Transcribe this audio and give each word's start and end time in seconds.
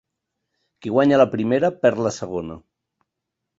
Qui 0.85 0.93
guanya 0.95 1.19
la 1.23 1.27
primera 1.35 1.71
perd 1.85 2.03
la 2.09 2.15
segona. 2.19 2.59